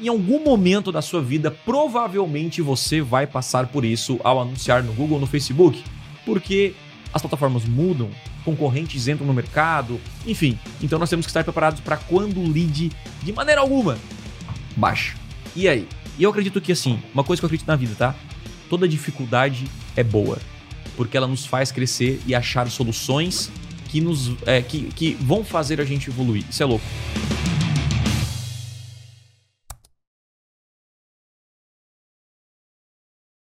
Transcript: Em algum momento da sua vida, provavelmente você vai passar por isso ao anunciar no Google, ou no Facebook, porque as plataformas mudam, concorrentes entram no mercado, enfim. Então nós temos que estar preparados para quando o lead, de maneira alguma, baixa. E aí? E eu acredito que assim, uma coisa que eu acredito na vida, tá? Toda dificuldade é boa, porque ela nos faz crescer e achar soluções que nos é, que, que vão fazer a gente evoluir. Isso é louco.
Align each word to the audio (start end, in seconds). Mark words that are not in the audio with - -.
Em 0.00 0.08
algum 0.08 0.42
momento 0.42 0.90
da 0.90 1.02
sua 1.02 1.20
vida, 1.20 1.50
provavelmente 1.50 2.62
você 2.62 3.02
vai 3.02 3.26
passar 3.26 3.66
por 3.66 3.84
isso 3.84 4.18
ao 4.24 4.40
anunciar 4.40 4.82
no 4.82 4.94
Google, 4.94 5.16
ou 5.16 5.20
no 5.20 5.26
Facebook, 5.26 5.84
porque 6.24 6.74
as 7.12 7.20
plataformas 7.20 7.66
mudam, 7.66 8.08
concorrentes 8.42 9.08
entram 9.08 9.26
no 9.26 9.34
mercado, 9.34 10.00
enfim. 10.26 10.58
Então 10.82 10.98
nós 10.98 11.10
temos 11.10 11.26
que 11.26 11.30
estar 11.30 11.44
preparados 11.44 11.80
para 11.80 11.98
quando 11.98 12.40
o 12.40 12.50
lead, 12.50 12.90
de 13.22 13.32
maneira 13.32 13.60
alguma, 13.60 13.98
baixa. 14.74 15.14
E 15.54 15.68
aí? 15.68 15.86
E 16.18 16.22
eu 16.22 16.30
acredito 16.30 16.62
que 16.62 16.72
assim, 16.72 16.98
uma 17.12 17.22
coisa 17.22 17.40
que 17.40 17.44
eu 17.44 17.48
acredito 17.48 17.68
na 17.68 17.76
vida, 17.76 17.94
tá? 17.94 18.14
Toda 18.70 18.88
dificuldade 18.88 19.66
é 19.94 20.02
boa, 20.02 20.38
porque 20.96 21.14
ela 21.14 21.26
nos 21.26 21.44
faz 21.44 21.70
crescer 21.70 22.22
e 22.26 22.34
achar 22.34 22.70
soluções 22.70 23.50
que 23.88 24.00
nos 24.00 24.32
é, 24.46 24.62
que, 24.62 24.84
que 24.84 25.14
vão 25.20 25.44
fazer 25.44 25.78
a 25.78 25.84
gente 25.84 26.08
evoluir. 26.08 26.44
Isso 26.48 26.62
é 26.62 26.66
louco. 26.66 26.84